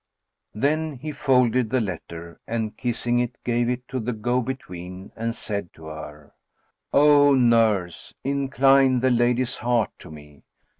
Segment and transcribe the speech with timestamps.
[0.55, 5.35] Then he folded the letter and kissing it, gave it to the go between and
[5.35, 6.33] said to her,
[6.91, 10.41] "O nurse, incline the lady's heart to me."